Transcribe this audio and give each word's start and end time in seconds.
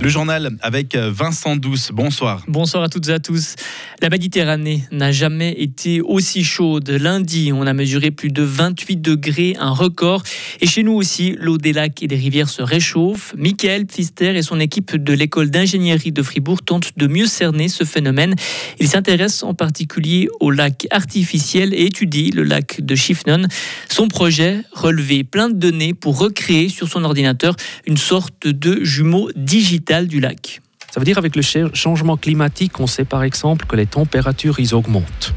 Le 0.00 0.10
journal 0.10 0.50
avec 0.62 0.94
Vincent 0.94 1.56
Douce. 1.56 1.90
Bonsoir. 1.92 2.44
Bonsoir 2.46 2.84
à 2.84 2.88
toutes 2.88 3.08
et 3.08 3.12
à 3.12 3.18
tous. 3.18 3.56
La 4.00 4.10
Méditerranée 4.10 4.84
n'a 4.92 5.10
jamais 5.10 5.52
été 5.58 6.00
aussi 6.00 6.44
chaude. 6.44 6.88
Lundi, 6.88 7.50
on 7.52 7.66
a 7.66 7.72
mesuré 7.72 8.12
plus 8.12 8.30
de 8.30 8.44
28 8.44 8.98
degrés, 8.98 9.56
un 9.58 9.72
record. 9.72 10.22
Et 10.60 10.68
chez 10.68 10.84
nous 10.84 10.92
aussi, 10.92 11.34
l'eau 11.40 11.58
des 11.58 11.72
lacs 11.72 12.00
et 12.00 12.06
des 12.06 12.14
rivières 12.14 12.48
se 12.48 12.62
réchauffe. 12.62 13.34
Michael 13.36 13.86
Pfister 13.86 14.36
et 14.36 14.42
son 14.42 14.60
équipe 14.60 14.94
de 14.94 15.12
l'école 15.12 15.50
d'ingénierie 15.50 16.12
de 16.12 16.22
Fribourg 16.22 16.62
tentent 16.62 16.96
de 16.96 17.06
mieux 17.08 17.26
cerner 17.26 17.66
ce 17.66 17.82
phénomène. 17.82 18.36
Ils 18.78 18.88
s'intéressent 18.88 19.42
en 19.42 19.54
particulier 19.54 20.28
au 20.38 20.52
lac 20.52 20.86
artificiel 20.92 21.74
et 21.74 21.86
étudient 21.86 22.30
le 22.34 22.44
lac 22.44 22.80
de 22.80 22.94
Schiffnon. 22.94 23.48
Son 23.88 24.06
projet, 24.06 24.62
relever 24.70 25.24
plein 25.24 25.48
de 25.48 25.56
données 25.56 25.92
pour 25.92 26.18
recréer 26.18 26.68
sur 26.68 26.86
son 26.86 27.02
ordinateur 27.02 27.56
une 27.84 27.96
sorte 27.96 28.46
de 28.46 28.84
jumeau 28.84 29.30
digital 29.34 29.87
du 29.88 30.20
lac. 30.20 30.60
Ça 30.90 31.00
veut 31.00 31.06
dire 31.06 31.16
avec 31.16 31.34
le 31.34 31.42
changement 31.72 32.18
climatique, 32.18 32.78
on 32.78 32.86
sait 32.86 33.06
par 33.06 33.22
exemple 33.22 33.64
que 33.66 33.74
les 33.74 33.86
températures 33.86 34.60
ils 34.60 34.74
augmentent. 34.74 35.34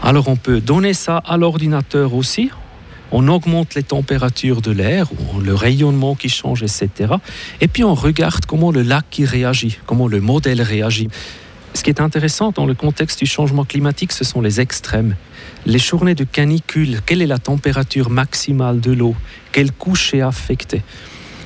Alors 0.00 0.28
on 0.28 0.36
peut 0.36 0.60
donner 0.60 0.94
ça 0.94 1.18
à 1.18 1.36
l'ordinateur 1.36 2.14
aussi. 2.14 2.50
On 3.10 3.26
augmente 3.26 3.74
les 3.74 3.82
températures 3.82 4.60
de 4.60 4.70
l'air, 4.70 5.08
le 5.42 5.54
rayonnement 5.54 6.14
qui 6.14 6.28
change, 6.28 6.62
etc. 6.62 7.14
Et 7.60 7.66
puis 7.66 7.82
on 7.82 7.94
regarde 7.94 8.46
comment 8.46 8.70
le 8.70 8.82
lac 8.82 9.06
qui 9.10 9.24
réagit, 9.24 9.78
comment 9.86 10.06
le 10.06 10.20
modèle 10.20 10.62
réagit. 10.62 11.08
Ce 11.74 11.82
qui 11.82 11.90
est 11.90 12.00
intéressant 12.00 12.52
dans 12.52 12.66
le 12.66 12.74
contexte 12.74 13.18
du 13.18 13.26
changement 13.26 13.64
climatique, 13.64 14.12
ce 14.12 14.24
sont 14.24 14.40
les 14.40 14.60
extrêmes. 14.60 15.16
Les 15.66 15.78
journées 15.78 16.14
de 16.14 16.24
canicule, 16.24 17.00
quelle 17.04 17.22
est 17.22 17.26
la 17.26 17.38
température 17.38 18.08
maximale 18.08 18.80
de 18.80 18.92
l'eau? 18.92 19.16
Quelle 19.50 19.72
couche 19.72 20.14
est 20.14 20.20
affectée 20.20 20.82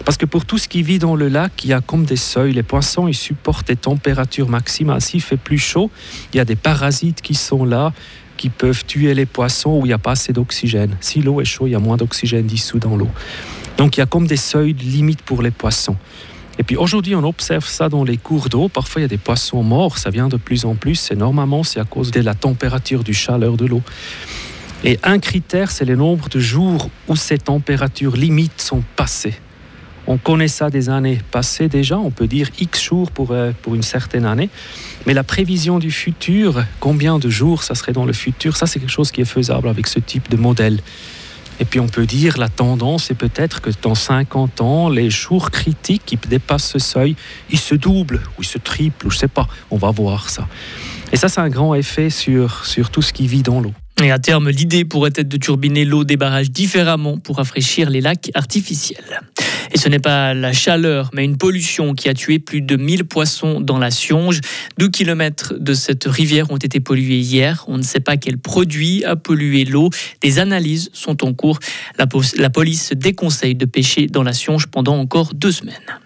parce 0.05 0.17
que 0.17 0.27
pour 0.27 0.45
tout 0.45 0.59
ce 0.59 0.69
qui 0.69 0.83
vit 0.83 0.99
dans 0.99 1.17
le 1.17 1.29
lac, 1.29 1.65
il 1.65 1.71
y 1.71 1.73
a 1.73 1.81
comme 1.81 2.05
des 2.05 2.17
seuils. 2.17 2.53
Les 2.53 2.63
poissons, 2.63 3.09
ils 3.09 3.15
supportent 3.15 3.69
des 3.69 3.77
températures 3.77 4.49
maximales. 4.49 5.01
S'il 5.01 5.21
fait 5.21 5.37
plus 5.37 5.59
chaud, 5.59 5.91
il 6.33 6.37
y 6.37 6.41
a 6.41 6.45
des 6.45 6.57
parasites 6.57 7.23
qui 7.23 7.35
sont 7.35 7.65
là, 7.65 7.93
qui 8.37 8.49
peuvent 8.49 8.85
tuer 8.85 9.15
les 9.15 9.27
poissons 9.27 9.79
où 9.79 9.85
il 9.85 9.89
n'y 9.89 9.93
a 9.93 9.99
pas 9.99 10.13
assez 10.13 10.33
d'oxygène. 10.33 10.97
Si 11.01 11.23
l'eau 11.23 11.41
est 11.41 11.45
chaude, 11.45 11.69
il 11.69 11.73
y 11.73 11.77
a 11.77 11.81
moins 11.81 11.97
d'oxygène 11.97 12.47
dissous 12.47 12.79
dans 12.79 12.97
l'eau. 12.97 13.11
Donc 13.77 13.97
il 13.97 14.01
y 14.01 14.03
a 14.03 14.07
comme 14.07 14.27
des 14.27 14.37
seuils 14.37 14.73
limites 14.73 15.23
pour 15.23 15.43
les 15.43 15.51
poissons. 15.51 15.97
Et 16.59 16.65
puis 16.65 16.77
aujourd'hui, 16.77 17.15
on 17.15 17.25
observe 17.25 17.67
ça 17.67 17.89
dans 17.89 18.05
les 18.05 18.17
cours 18.19 18.49
d'eau. 18.49 18.69
Parfois, 18.69 19.01
il 19.01 19.05
y 19.05 19.07
a 19.07 19.09
des 19.09 19.19
poissons 19.19 19.63
morts. 19.63 19.99
Ça 19.99 20.11
vient 20.11 20.29
de 20.29 20.37
plus 20.37 20.65
en 20.65 20.75
plus. 20.75 21.11
Et 21.11 21.17
normalement, 21.17 21.65
c'est 21.65 21.81
à 21.81 21.85
cause 21.85 22.11
de 22.11 22.21
la 22.21 22.35
température, 22.35 23.05
du 23.05 23.15
chaleur 23.15 23.57
de 23.57 23.65
l'eau. 23.65 23.83
Et 24.85 24.99
un 25.03 25.19
critère, 25.19 25.71
c'est 25.71 25.85
le 25.85 25.97
nombre 25.97 26.29
de 26.29 26.41
jours 26.41 26.91
où 27.09 27.17
ces 27.17 27.39
températures 27.39 28.17
limites 28.17 28.61
sont 28.61 28.83
passées. 28.97 29.35
On 30.13 30.19
connaît 30.19 30.47
ça 30.47 30.69
des 30.69 30.91
années 30.91 31.21
passées 31.31 31.71
déjà, 31.71 31.97
on 31.97 32.11
peut 32.11 32.27
dire 32.27 32.51
X 32.61 32.83
jours 32.83 33.11
pour, 33.11 33.31
euh, 33.31 33.53
pour 33.63 33.75
une 33.75 33.83
certaine 33.83 34.27
année. 34.27 34.51
Mais 35.07 35.15
la 35.15 35.25
prévision 35.25 35.79
du 35.79 35.91
futur, 35.91 36.63
combien 36.81 37.19
de 37.19 37.31
jours 37.31 37.63
ça 37.63 37.75
serait 37.75 37.95
dans 37.95 38.05
le 38.05 38.13
futur, 38.13 38.55
ça 38.55 38.67
c'est 38.67 38.79
quelque 38.79 38.93
chose 38.93 39.11
qui 39.11 39.23
est 39.23 39.25
faisable 39.25 39.69
avec 39.69 39.87
ce 39.87 40.01
type 40.01 40.29
de 40.29 40.37
modèle. 40.37 40.81
Et 41.61 41.65
puis 41.65 41.81
on 41.81 41.89
peut 41.89 42.05
dire 42.05 42.37
la 42.37 42.51
tendance 42.51 43.11
est 43.11 43.15
peut-être 43.15 43.63
que 43.63 43.71
dans 43.81 43.95
50 43.95 44.61
ans, 44.61 44.91
les 44.91 45.09
jours 45.09 45.51
critiques 45.51 46.03
qui 46.05 46.19
dépassent 46.19 46.69
ce 46.69 46.79
seuil, 46.79 47.17
ils 47.51 47.59
se 47.59 47.75
doublent 47.75 48.21
ou 48.37 48.43
ils 48.43 48.47
se 48.47 48.59
triplent, 48.59 49.07
ou 49.07 49.11
je 49.11 49.17
sais 49.17 49.29
pas, 49.29 49.49
on 49.71 49.79
va 49.79 49.91
voir 49.93 50.29
ça. 50.29 50.47
Et 51.11 51.17
ça 51.17 51.31
c'est 51.31 51.41
un 51.41 51.49
grand 51.49 51.75
effet 51.75 52.11
sur, 52.11 52.67
sur 52.67 52.91
tout 52.91 53.01
ce 53.01 53.15
qui 53.15 53.27
vit 53.27 53.43
dans 53.43 53.63
l'eau. 53.63 53.73
Et 54.03 54.11
à 54.11 54.19
terme, 54.19 54.51
l'idée 54.51 54.85
pourrait 54.85 55.13
être 55.15 55.29
de 55.29 55.37
turbiner 55.37 55.85
l'eau 55.85 56.03
des 56.03 56.17
barrages 56.17 56.51
différemment 56.51 57.19
pour 57.19 57.37
rafraîchir 57.37 57.89
les 57.89 58.01
lacs 58.01 58.31
artificiels. 58.35 59.21
Et 59.73 59.79
ce 59.79 59.89
n'est 59.89 60.01
pas 60.01 60.35
la 60.35 60.53
chaleur, 60.53 61.11
mais 61.15 61.25
une 61.25 61.37
pollution 61.37 61.95
qui 61.95 62.09
a 62.09 62.15
tué 62.15 62.41
plus 62.41 62.63
de 62.63 62.77
1000 62.77 63.05
poissons 63.05 63.61
dans 63.61 63.79
la 63.79 63.91
Sionge. 63.91 64.41
Deux 64.77 64.89
kilomètres 64.89 65.55
de 65.59 65.73
cette 65.73 66.05
rivière 66.05 66.51
ont 66.51 66.57
été 66.57 66.81
pollués 66.81 67.21
hier. 67.21 67.65
On 67.69 67.79
ne 67.79 67.83
sait 67.83 68.01
pas 68.01 68.17
quel 68.17 68.39
produit 68.39 69.05
a 69.05 69.15
pollué 69.15 69.65
l'eau. 69.65 69.91
Des 70.21 70.41
analyses 70.41 70.91
sont 70.93 71.25
en 71.25 71.33
cours. 71.33 71.61
La, 71.97 72.07
la 72.37 72.51
police 72.51 72.93
déconseille 72.95 73.55
de 73.55 73.67
pêcher 73.67 74.09
dans 74.09 74.25
la 74.25 74.33
Sionge 74.33 74.67
pendant 74.67 74.97
encore 74.97 75.33
deux 75.35 75.53
semaines. 75.53 76.02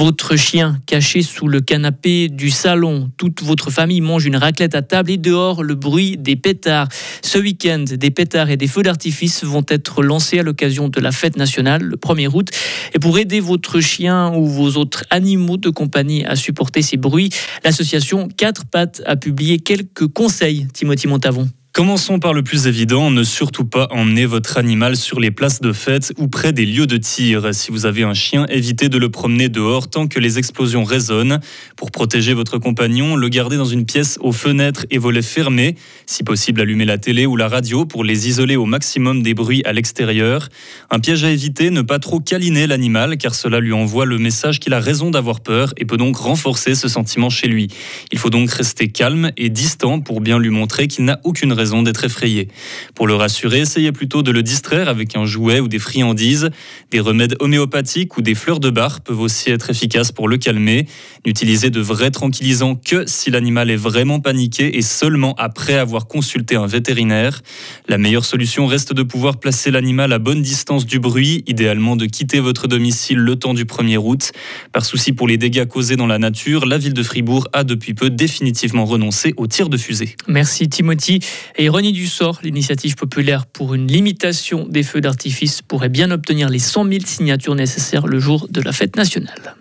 Votre 0.00 0.34
chien 0.34 0.78
caché 0.86 1.20
sous 1.20 1.46
le 1.46 1.60
canapé 1.60 2.30
du 2.30 2.48
salon. 2.48 3.10
Toute 3.18 3.42
votre 3.42 3.70
famille 3.70 4.00
mange 4.00 4.24
une 4.24 4.36
raclette 4.36 4.74
à 4.74 4.80
table 4.80 5.10
et 5.10 5.18
dehors 5.18 5.62
le 5.62 5.74
bruit 5.74 6.16
des 6.16 6.36
pétards. 6.36 6.88
Ce 7.22 7.36
week-end, 7.36 7.84
des 7.86 8.10
pétards 8.10 8.48
et 8.48 8.56
des 8.56 8.66
feux 8.66 8.82
d'artifice 8.82 9.44
vont 9.44 9.66
être 9.68 10.02
lancés 10.02 10.38
à 10.38 10.42
l'occasion 10.42 10.88
de 10.88 11.00
la 11.00 11.12
fête 11.12 11.36
nationale 11.36 11.82
le 11.82 11.96
1er 11.96 12.34
août. 12.34 12.48
Et 12.94 12.98
pour 12.98 13.18
aider 13.18 13.40
votre 13.40 13.80
chien 13.80 14.32
ou 14.34 14.46
vos 14.46 14.78
autres 14.78 15.04
animaux 15.10 15.58
de 15.58 15.68
compagnie 15.68 16.24
à 16.24 16.34
supporter 16.34 16.80
ces 16.80 16.96
bruits, 16.96 17.28
l'association 17.62 18.26
4 18.34 18.64
pattes 18.64 19.02
a 19.04 19.16
publié 19.16 19.58
quelques 19.58 20.06
conseils. 20.06 20.66
Timothy 20.72 21.08
Montavon. 21.08 21.46
Commençons 21.72 22.18
par 22.18 22.34
le 22.34 22.42
plus 22.42 22.66
évident, 22.66 23.12
ne 23.12 23.22
surtout 23.22 23.64
pas 23.64 23.86
emmener 23.92 24.26
votre 24.26 24.58
animal 24.58 24.96
sur 24.96 25.20
les 25.20 25.30
places 25.30 25.60
de 25.60 25.72
fête 25.72 26.12
ou 26.18 26.26
près 26.26 26.52
des 26.52 26.66
lieux 26.66 26.88
de 26.88 26.96
tir. 26.96 27.54
Si 27.54 27.70
vous 27.70 27.86
avez 27.86 28.02
un 28.02 28.12
chien, 28.12 28.44
évitez 28.48 28.88
de 28.88 28.98
le 28.98 29.08
promener 29.08 29.48
dehors 29.48 29.88
tant 29.88 30.08
que 30.08 30.18
les 30.18 30.36
explosions 30.36 30.82
résonnent. 30.82 31.38
Pour 31.76 31.92
protéger 31.92 32.34
votre 32.34 32.58
compagnon, 32.58 33.14
le 33.14 33.28
garder 33.28 33.56
dans 33.56 33.66
une 33.66 33.86
pièce 33.86 34.18
aux 34.20 34.32
fenêtres 34.32 34.84
et 34.90 34.98
volets 34.98 35.22
fermés. 35.22 35.76
Si 36.06 36.24
possible, 36.24 36.60
allumer 36.60 36.84
la 36.84 36.98
télé 36.98 37.24
ou 37.24 37.36
la 37.36 37.46
radio 37.46 37.86
pour 37.86 38.02
les 38.02 38.26
isoler 38.26 38.56
au 38.56 38.66
maximum 38.66 39.22
des 39.22 39.34
bruits 39.34 39.62
à 39.64 39.72
l'extérieur. 39.72 40.48
Un 40.90 40.98
piège 40.98 41.22
à 41.22 41.30
éviter, 41.30 41.70
ne 41.70 41.82
pas 41.82 42.00
trop 42.00 42.18
câliner 42.18 42.66
l'animal 42.66 43.16
car 43.16 43.36
cela 43.36 43.60
lui 43.60 43.72
envoie 43.72 44.06
le 44.06 44.18
message 44.18 44.58
qu'il 44.58 44.74
a 44.74 44.80
raison 44.80 45.12
d'avoir 45.12 45.38
peur 45.38 45.72
et 45.76 45.84
peut 45.84 45.98
donc 45.98 46.16
renforcer 46.16 46.74
ce 46.74 46.88
sentiment 46.88 47.30
chez 47.30 47.46
lui. 47.46 47.68
Il 48.10 48.18
faut 48.18 48.30
donc 48.30 48.50
rester 48.50 48.88
calme 48.88 49.30
et 49.36 49.50
distant 49.50 50.00
pour 50.00 50.20
bien 50.20 50.40
lui 50.40 50.50
montrer 50.50 50.88
qu'il 50.88 51.04
n'a 51.04 51.20
aucune 51.22 51.52
raison 51.52 51.59
raison 51.60 51.82
d'être 51.82 52.04
effrayé. 52.04 52.48
Pour 52.94 53.06
le 53.06 53.14
rassurer, 53.14 53.60
essayez 53.60 53.92
plutôt 53.92 54.22
de 54.22 54.30
le 54.30 54.42
distraire 54.42 54.88
avec 54.88 55.14
un 55.16 55.24
jouet 55.24 55.60
ou 55.60 55.68
des 55.68 55.78
friandises. 55.78 56.50
Des 56.90 57.00
remèdes 57.00 57.36
homéopathiques 57.40 58.16
ou 58.16 58.22
des 58.22 58.34
fleurs 58.34 58.60
de 58.60 58.70
bar 58.70 59.00
peuvent 59.00 59.20
aussi 59.20 59.50
être 59.50 59.70
efficaces 59.70 60.10
pour 60.10 60.28
le 60.28 60.38
calmer. 60.38 60.86
N'utilisez 61.26 61.70
de 61.70 61.80
vrais 61.80 62.10
tranquillisants 62.10 62.74
que 62.74 63.04
si 63.06 63.30
l'animal 63.30 63.70
est 63.70 63.76
vraiment 63.76 64.20
paniqué 64.20 64.78
et 64.78 64.82
seulement 64.82 65.34
après 65.38 65.74
avoir 65.74 66.06
consulté 66.06 66.56
un 66.56 66.66
vétérinaire. 66.66 67.42
La 67.88 67.98
meilleure 67.98 68.24
solution 68.24 68.66
reste 68.66 68.92
de 68.92 69.02
pouvoir 69.02 69.38
placer 69.38 69.70
l'animal 69.70 70.12
à 70.12 70.18
bonne 70.18 70.42
distance 70.42 70.86
du 70.86 70.98
bruit, 70.98 71.44
idéalement 71.46 71.96
de 71.96 72.06
quitter 72.06 72.40
votre 72.40 72.66
domicile 72.66 73.18
le 73.18 73.36
temps 73.36 73.54
du 73.54 73.64
1er 73.64 73.98
août. 73.98 74.32
Par 74.72 74.84
souci 74.84 75.12
pour 75.12 75.28
les 75.28 75.36
dégâts 75.36 75.66
causés 75.66 75.96
dans 75.96 76.06
la 76.06 76.18
nature, 76.18 76.66
la 76.66 76.78
ville 76.78 76.94
de 76.94 77.02
Fribourg 77.02 77.48
a 77.52 77.64
depuis 77.64 77.94
peu 77.94 78.10
définitivement 78.10 78.84
renoncé 78.84 79.34
au 79.36 79.46
tir 79.46 79.68
de 79.68 79.76
fusée. 79.76 80.16
Merci 80.26 80.68
Timothy. 80.68 81.20
Et 81.56 81.64
ironie 81.64 81.92
du 81.92 82.06
sort, 82.06 82.40
l'initiative 82.42 82.96
populaire 82.96 83.46
pour 83.46 83.74
une 83.74 83.86
limitation 83.86 84.66
des 84.68 84.82
feux 84.82 85.00
d'artifice 85.00 85.62
pourrait 85.62 85.88
bien 85.88 86.10
obtenir 86.10 86.48
les 86.48 86.58
100 86.58 86.88
000 86.88 87.00
signatures 87.04 87.54
nécessaires 87.54 88.06
le 88.06 88.18
jour 88.18 88.46
de 88.50 88.60
la 88.60 88.72
fête 88.72 88.96
nationale. 88.96 89.56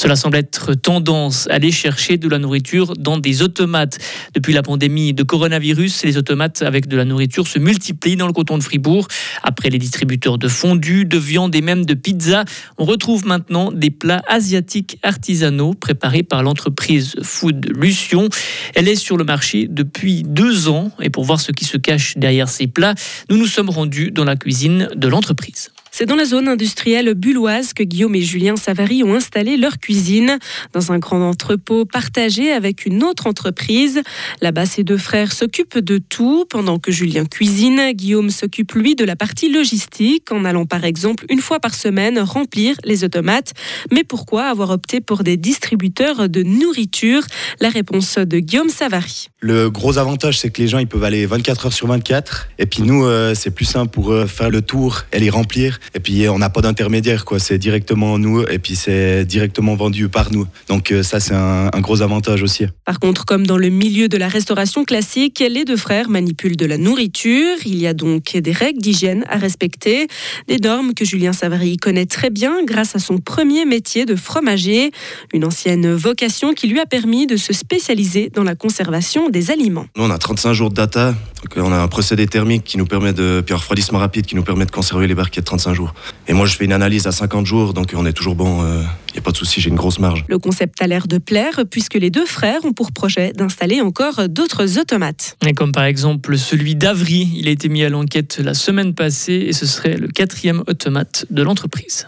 Cela 0.00 0.16
semble 0.16 0.38
être 0.38 0.72
tendance 0.72 1.46
à 1.50 1.56
aller 1.56 1.70
chercher 1.70 2.16
de 2.16 2.26
la 2.26 2.38
nourriture 2.38 2.94
dans 2.96 3.18
des 3.18 3.42
automates. 3.42 3.98
Depuis 4.32 4.54
la 4.54 4.62
pandémie 4.62 5.12
de 5.12 5.22
coronavirus, 5.22 6.04
les 6.04 6.16
automates 6.16 6.62
avec 6.62 6.88
de 6.88 6.96
la 6.96 7.04
nourriture 7.04 7.46
se 7.46 7.58
multiplient 7.58 8.16
dans 8.16 8.26
le 8.26 8.32
canton 8.32 8.56
de 8.56 8.62
Fribourg. 8.62 9.08
Après 9.42 9.68
les 9.68 9.76
distributeurs 9.76 10.38
de 10.38 10.48
fondue, 10.48 11.04
de 11.04 11.18
viande 11.18 11.54
et 11.54 11.60
même 11.60 11.84
de 11.84 11.92
pizza, 11.92 12.46
on 12.78 12.86
retrouve 12.86 13.26
maintenant 13.26 13.72
des 13.72 13.90
plats 13.90 14.22
asiatiques 14.26 14.96
artisanaux 15.02 15.74
préparés 15.74 16.22
par 16.22 16.42
l'entreprise 16.42 17.16
Food 17.20 17.70
Lucion. 17.76 18.30
Elle 18.74 18.88
est 18.88 18.96
sur 18.96 19.18
le 19.18 19.24
marché 19.24 19.66
depuis 19.68 20.22
deux 20.22 20.68
ans 20.68 20.92
et 21.02 21.10
pour 21.10 21.24
voir 21.24 21.42
ce 21.42 21.52
qui 21.52 21.66
se 21.66 21.76
cache 21.76 22.16
derrière 22.16 22.48
ces 22.48 22.68
plats, 22.68 22.94
nous 23.28 23.36
nous 23.36 23.46
sommes 23.46 23.68
rendus 23.68 24.12
dans 24.12 24.24
la 24.24 24.36
cuisine 24.36 24.88
de 24.96 25.08
l'entreprise. 25.08 25.68
C'est 25.92 26.06
dans 26.06 26.14
la 26.14 26.24
zone 26.24 26.48
industrielle 26.48 27.14
bulloise 27.14 27.72
que 27.72 27.82
Guillaume 27.82 28.14
et 28.14 28.22
Julien 28.22 28.56
Savary 28.56 29.02
ont 29.02 29.14
installé 29.14 29.56
leur 29.56 29.78
cuisine, 29.78 30.38
dans 30.72 30.92
un 30.92 30.98
grand 30.98 31.28
entrepôt 31.28 31.84
partagé 31.84 32.52
avec 32.52 32.86
une 32.86 33.02
autre 33.02 33.26
entreprise. 33.26 34.00
Là-bas, 34.40 34.66
ces 34.66 34.84
deux 34.84 34.96
frères 34.96 35.32
s'occupent 35.32 35.78
de 35.78 35.98
tout. 35.98 36.46
Pendant 36.48 36.78
que 36.78 36.92
Julien 36.92 37.24
cuisine, 37.24 37.90
Guillaume 37.92 38.30
s'occupe 38.30 38.72
lui 38.72 38.94
de 38.94 39.04
la 39.04 39.16
partie 39.16 39.50
logistique, 39.50 40.30
en 40.30 40.44
allant 40.44 40.64
par 40.64 40.84
exemple 40.84 41.24
une 41.28 41.40
fois 41.40 41.58
par 41.58 41.74
semaine 41.74 42.20
remplir 42.20 42.76
les 42.84 43.02
automates. 43.02 43.52
Mais 43.90 44.04
pourquoi 44.04 44.44
avoir 44.44 44.70
opté 44.70 45.00
pour 45.00 45.24
des 45.24 45.36
distributeurs 45.36 46.28
de 46.28 46.42
nourriture? 46.42 47.22
La 47.60 47.68
réponse 47.68 48.16
de 48.16 48.38
Guillaume 48.38 48.68
Savary. 48.68 49.26
Le 49.40 49.70
gros 49.70 49.98
avantage, 49.98 50.38
c'est 50.38 50.50
que 50.50 50.62
les 50.62 50.68
gens 50.68 50.78
ils 50.78 50.86
peuvent 50.86 51.04
aller 51.04 51.26
24 51.26 51.66
heures 51.66 51.72
sur 51.72 51.88
24. 51.88 52.48
Et 52.58 52.66
puis 52.66 52.82
nous, 52.82 53.04
euh, 53.04 53.34
c'est 53.34 53.50
plus 53.50 53.64
simple 53.64 53.90
pour 53.90 54.12
euh, 54.12 54.26
faire 54.26 54.50
le 54.50 54.62
tour 54.62 55.02
et 55.12 55.18
les 55.18 55.30
remplir 55.30 55.79
Et 55.94 56.00
puis 56.00 56.28
on 56.28 56.38
n'a 56.38 56.50
pas 56.50 56.60
d'intermédiaire, 56.60 57.24
quoi. 57.24 57.38
C'est 57.38 57.58
directement 57.58 58.18
nous 58.18 58.42
et 58.42 58.58
puis 58.58 58.76
c'est 58.76 59.24
directement 59.24 59.74
vendu 59.74 60.08
par 60.08 60.32
nous. 60.32 60.46
Donc 60.68 60.92
euh, 60.92 61.02
ça, 61.02 61.20
c'est 61.20 61.34
un, 61.34 61.70
un 61.72 61.80
gros 61.80 62.02
avantage 62.02 62.42
aussi. 62.42 62.66
Par 62.84 63.00
contre, 63.00 63.24
comme 63.24 63.46
dans 63.46 63.58
le 63.58 63.68
milieu 63.68 64.08
de 64.08 64.16
la 64.16 64.28
restauration 64.28 64.84
classique, 64.84 65.42
les 65.48 65.64
deux 65.64 65.76
frères 65.76 66.08
manipulent 66.08 66.56
de 66.56 66.66
la 66.66 66.78
nourriture. 66.78 67.56
Il 67.64 67.78
y 67.78 67.86
a 67.86 67.94
donc 67.94 68.36
des 68.36 68.52
règles 68.52 68.80
d'hygiène 68.80 69.24
à 69.28 69.36
respecter, 69.36 70.08
des 70.48 70.58
normes 70.58 70.94
que 70.94 71.04
Julien 71.04 71.32
Savary 71.32 71.76
connaît 71.76 72.06
très 72.06 72.30
bien 72.30 72.64
grâce 72.64 72.96
à 72.96 72.98
son 72.98 73.18
premier 73.18 73.64
métier 73.64 74.06
de 74.06 74.16
fromager, 74.16 74.90
une 75.32 75.44
ancienne 75.44 75.92
vocation 75.92 76.52
qui 76.52 76.68
lui 76.68 76.80
a 76.80 76.86
permis 76.86 77.26
de 77.26 77.36
se 77.36 77.52
spécialiser 77.52 78.30
dans 78.30 78.44
la 78.44 78.54
conservation 78.54 79.28
des 79.28 79.50
aliments. 79.50 79.86
Nous, 79.96 80.04
on 80.04 80.10
a 80.10 80.18
35 80.18 80.52
jours 80.52 80.70
de 80.70 80.74
data. 80.74 81.14
Donc, 81.42 81.64
on 81.64 81.72
a 81.72 81.76
un 81.76 81.88
procédé 81.88 82.26
thermique 82.26 82.64
qui 82.64 82.76
nous 82.76 82.86
permet 82.86 83.12
de, 83.12 83.42
puis 83.44 83.54
un 83.54 83.58
refroidissement 83.58 83.98
rapide 83.98 84.26
qui 84.26 84.36
nous 84.36 84.42
permet 84.42 84.66
de 84.66 84.70
conserver 84.70 85.06
les 85.06 85.14
barquettes 85.14 85.46
35 85.46 85.69
jours. 85.74 85.94
Et 86.28 86.32
moi, 86.32 86.46
je 86.46 86.56
fais 86.56 86.64
une 86.64 86.72
analyse 86.72 87.06
à 87.06 87.12
50 87.12 87.46
jours, 87.46 87.74
donc 87.74 87.92
on 87.96 88.06
est 88.06 88.12
toujours 88.12 88.34
bon. 88.34 88.62
Il 89.10 89.14
n'y 89.14 89.18
a 89.18 89.22
pas 89.22 89.32
de 89.32 89.36
souci, 89.36 89.60
j'ai 89.60 89.70
une 89.70 89.76
grosse 89.76 89.98
marge. 89.98 90.24
Le 90.28 90.38
concept 90.38 90.80
a 90.80 90.86
l'air 90.86 91.08
de 91.08 91.18
plaire 91.18 91.62
puisque 91.68 91.94
les 91.94 92.10
deux 92.10 92.26
frères 92.26 92.64
ont 92.64 92.72
pour 92.72 92.92
projet 92.92 93.32
d'installer 93.32 93.80
encore 93.80 94.28
d'autres 94.28 94.78
automates. 94.78 95.36
Et 95.46 95.52
comme 95.52 95.72
par 95.72 95.84
exemple 95.84 96.38
celui 96.38 96.76
d'Avry, 96.76 97.28
il 97.34 97.48
a 97.48 97.50
été 97.50 97.68
mis 97.68 97.82
à 97.82 97.88
l'enquête 97.88 98.38
la 98.38 98.54
semaine 98.54 98.94
passée 98.94 99.44
et 99.48 99.52
ce 99.52 99.66
serait 99.66 99.96
le 99.96 100.08
quatrième 100.08 100.62
automate 100.68 101.26
de 101.30 101.42
l'entreprise. 101.42 102.06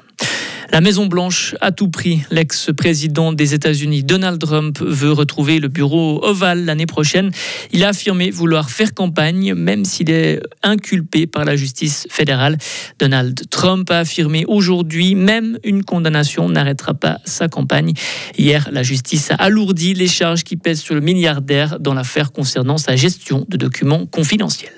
La 0.73 0.81
Maison-Blanche 0.81 1.55
à 1.61 1.71
tout 1.71 1.91
prix. 1.91 2.23
L'ex-président 2.31 3.35
des 3.35 3.53
États-Unis, 3.53 4.05
Donald 4.05 4.41
Trump, 4.41 4.81
veut 4.81 5.13
retrouver 5.13 5.61
le 5.61 5.69
bureau 5.69 6.25
ovale 6.25 6.65
l'année 6.65 6.87
prochaine. 6.87 7.31
Il 7.73 7.85
a 7.85 7.89
affirmé 7.89 8.31
vouloir 8.31 8.71
faire 8.71 8.95
campagne, 8.95 9.53
même 9.53 9.85
s'il 9.85 10.09
est 10.09 10.41
inculpé 10.63 11.27
par 11.27 11.45
la 11.45 11.57
justice 11.57 12.07
fédérale. 12.09 12.57
Donald 12.99 13.39
Trump 13.51 13.91
a 13.91 13.99
affirmé 13.99 14.47
aujourd'hui, 14.49 15.15
même 15.15 15.59
une 15.63 15.85
condamnation 15.85 16.49
n'arrêtera 16.49 16.95
pas 16.95 17.19
sa 17.27 17.49
campagne. 17.49 17.93
Hier, 18.39 18.71
la 18.73 18.83
justice 18.83 19.31
a 19.31 19.35
alourdi 19.35 19.93
les 19.93 20.09
charges 20.09 20.43
qui 20.43 20.57
pèsent 20.57 20.81
sur 20.81 20.95
le 20.95 21.03
milliardaire 21.03 21.81
dans 21.81 21.93
l'affaire 21.93 22.33
concernant 22.33 22.79
sa 22.79 22.97
gestion 22.97 23.45
de 23.47 23.59
documents 23.59 24.07
confidentiels. 24.07 24.73